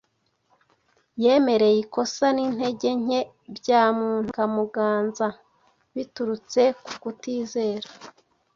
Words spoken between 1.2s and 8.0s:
yemereye ikosa n’intege nke bya muntu bikamuganza biturutse ku kutizera.